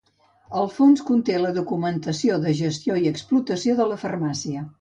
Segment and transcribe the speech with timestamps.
[0.61, 4.69] El fons conté la documentació de gestió i explotació de la farmàcia.